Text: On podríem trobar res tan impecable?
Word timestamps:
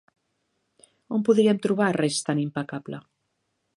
On 1.17 1.25
podríem 1.27 1.61
trobar 1.67 1.91
res 1.99 2.17
tan 2.31 2.41
impecable? 2.47 3.03